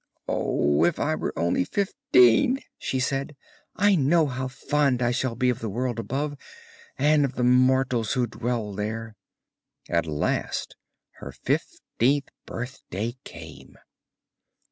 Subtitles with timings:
[0.27, 0.83] 'Oh!
[0.83, 3.35] if I were only fifteen!' she said,
[3.75, 6.35] 'I know how fond I shall be of the world above,
[6.97, 9.15] and of the mortals who dwell there.'
[9.89, 10.75] At last
[11.19, 13.75] her fifteenth birthday came.